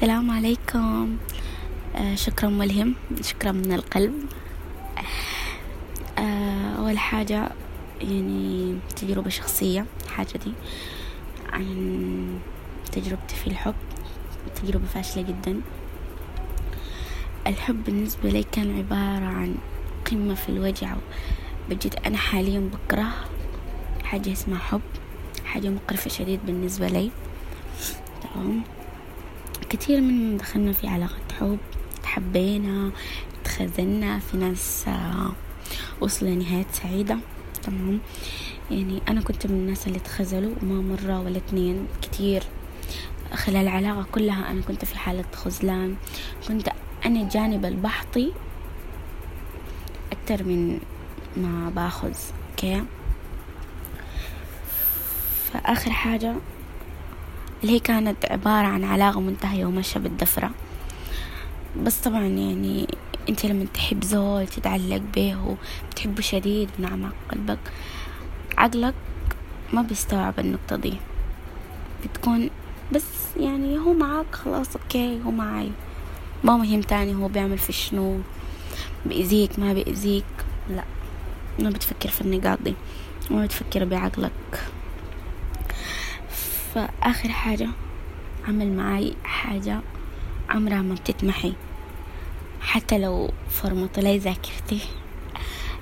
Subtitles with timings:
[0.00, 1.16] السلام عليكم.
[1.96, 4.14] آه شكرا ملهم شكرا من القلب.
[6.18, 7.48] آه أول حاجة
[8.00, 10.52] يعني تجربة شخصية حاجة دي
[11.52, 12.38] عن
[12.92, 13.74] تجربتي في الحب.
[14.62, 15.60] تجربة فاشلة جدا.
[17.46, 19.54] الحب بالنسبة لي كان عبارة عن
[20.10, 20.96] قمة في الوجع.
[21.70, 23.08] بجد أنا حاليا بكره
[24.04, 24.80] حاجة اسمها حب
[25.44, 27.10] حاجة مقرفة شديد بالنسبة لي.
[28.22, 28.62] تمام؟
[29.70, 31.58] كثير من دخلنا في علاقة حب
[32.02, 32.90] تحبينا
[33.44, 35.32] تخزنا في ناس آه،
[36.00, 37.18] وصلوا لنهاية سعيدة.
[37.62, 38.00] تمام؟
[38.70, 42.42] يعني أنا كنت من الناس اللي تخزلوا ما مرة ولا اثنين كتير.
[43.34, 45.96] خلال العلاقة كلها أنا كنت في حالة خذلان.
[46.48, 46.68] كنت
[47.06, 48.32] أنا جانب البحطي
[50.12, 50.80] أكتر من
[51.36, 52.14] ما باخذ
[52.50, 52.84] okay؟
[55.52, 56.34] فآخر حاجة
[57.62, 60.50] اللي هي كانت عبارة عن علاقة منتهية ومشى بالدفرة.
[61.82, 62.86] بس طبعا يعني
[63.28, 67.58] أنت لما تحب زول تتعلق به وبتحبه شديد من أعماق قلبك
[68.58, 68.94] عقلك
[69.72, 70.94] ما بيستوعب النقطة دي.
[72.04, 72.50] بتكون
[72.92, 73.04] بس
[73.36, 75.70] يعني هو معاك خلاص okay هو معاي.
[76.44, 78.18] ما مهم تاني هو بيعمل في شنو.
[79.06, 80.24] بيأذيك ما بيأذيك.
[80.70, 80.84] لا
[81.58, 82.74] ما بتفكر في النقاط دي.
[83.30, 84.70] ما بتفكر بعقلك.
[86.74, 87.68] فآخر حاجة
[88.48, 89.80] عمل معاي حاجة
[90.48, 91.52] عمرها ما بتتمحي.
[92.60, 94.80] حتى لو فرمت لي ذاكرتي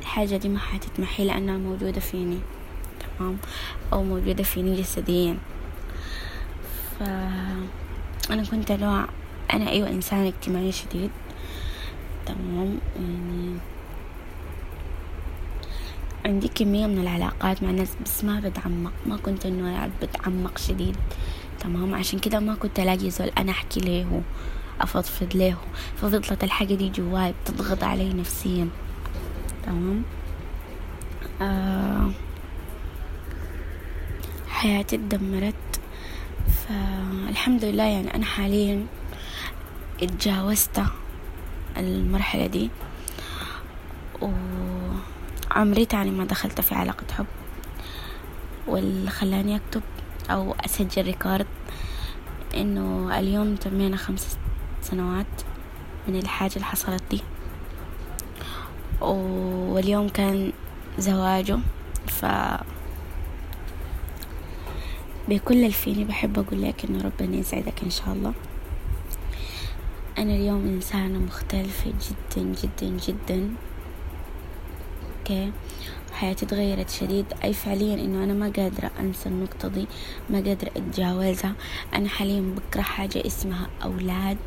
[0.01, 2.39] الحاجة دي ما حتتمحي لأنها موجودة فيني
[3.19, 3.37] تمام؟
[3.93, 5.37] أو موجودة فيني جسديا.
[7.01, 9.05] فأنا كنت نوع
[9.53, 11.11] أنا أيوة إنسان اجتماعي شديد
[12.27, 13.59] تمام؟ يعني
[16.27, 20.97] عندي كمية من العلاقات مع الناس بس ما بتعمق ما كنت إنه بتعمق شديد.
[21.61, 24.23] تمام؟ عشان كده ما كنت ألاقي زول أنا أحكي له
[24.81, 25.57] أفضفض له.
[25.97, 28.69] ففضلت الحاجة دي جواي بتضغط علي نفسيا.
[29.67, 30.03] تمام؟
[31.43, 32.11] آه.
[34.49, 35.55] حياتي اتدمرت.
[36.49, 38.87] فالحمد لله يعني أنا حاليا
[40.03, 40.83] اتجاوزت
[41.77, 42.71] المرحلة دي.
[45.51, 47.27] عمري تاني ما دخلت في علاقة حب.
[48.67, 49.83] واللي خلاني أكتب
[50.31, 51.47] أو أسجل ريكورد
[52.55, 54.37] إنه اليوم تمينا خمس
[54.83, 55.27] سنوات
[56.09, 57.21] من الحاجة اللي حصلت دي
[59.01, 60.53] واليوم كان
[60.99, 61.59] زواجه
[62.07, 62.27] ف
[65.29, 68.33] بكل الفيني بحب أقول لك إنه ربنا يسعدك إن شاء الله.
[70.19, 73.51] أنا اليوم إنسانة مختلفة جدا جدا جدا.
[75.31, 75.53] أوكي
[76.13, 77.27] حياتي تغيرت شديد.
[77.45, 79.87] أي فعليا إنه أنا ما قادرة أنسى النقطة دي
[80.31, 81.55] ما قادرة أتجاوزها.
[81.95, 84.39] أنا حاليا بكره حاجة اسمها أولاد.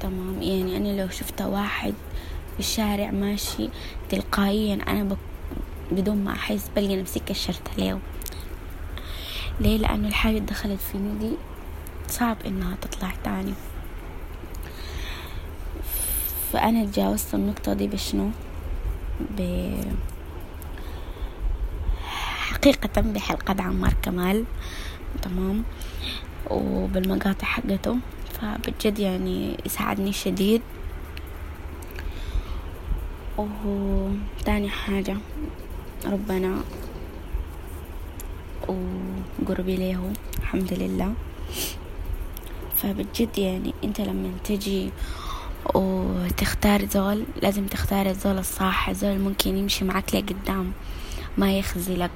[0.00, 1.94] تمام؟ يعني أنا لو شفت واحد
[2.54, 3.68] في الشارع ماشي
[4.08, 5.18] تلقائيا أنا بك
[5.92, 7.98] بدون ما أحس بلقى نفسي كشرت له
[9.60, 11.30] ليه؟ لأنه الحاجة دخلت فيني دي
[12.08, 13.54] صعب إنها تطلع تاني.
[16.52, 18.30] فأنا تجاوزت النقطة دي بشنو؟
[19.20, 19.40] ب
[22.50, 24.44] حقيقة بحلقة عمار كمال.
[25.22, 25.64] تمام؟
[26.50, 27.96] وبالمقاطع حقته.
[28.40, 30.62] فبجد يعني يساعدني شديد.
[33.38, 35.16] وتاني حاجة
[36.04, 36.62] ربنا
[38.68, 41.14] وقربي له الحمد لله.
[42.76, 44.90] فبجد يعني أنت لما تجي
[45.74, 48.88] وتختار زول لازم تختار الزول الصح.
[48.88, 50.72] الزول ممكن يمشي معك لقدام
[51.38, 52.10] ما يخزلك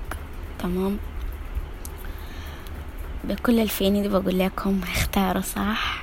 [0.58, 0.98] تمام؟
[3.24, 6.02] بكل الفيني دي بقول لكم اختاروا صح.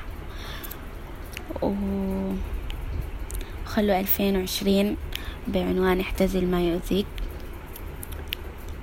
[1.62, 1.74] و
[3.66, 4.98] خلوا ألفين وعشرين
[5.48, 7.06] بعنوان احتزل ما يؤذيك.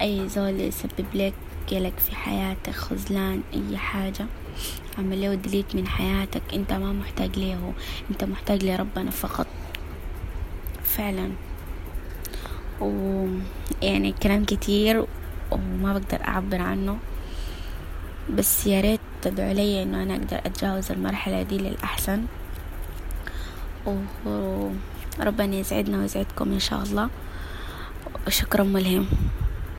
[0.00, 1.34] أي زول يسبب لك
[1.70, 4.26] قلق في حياتك خذلان أي حاجة.
[4.98, 7.72] اعمل له من حياتك أنت ما محتاج ليه
[8.10, 9.46] أنت محتاج لربنا فقط.
[10.84, 11.30] فعلا.
[12.80, 15.06] ويعني كلام كتير
[15.50, 16.98] وما بقدر أعبر عنه.
[18.30, 22.26] بس يا ريت تدعو لي إنه أنا أقدر أتجاوز المرحلة دي للأحسن.
[24.26, 27.08] وربنا يسعدنا ويسعدكم إن شاء الله.
[28.26, 29.06] وشكرا ملهم.